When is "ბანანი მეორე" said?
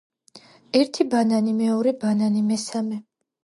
1.11-1.95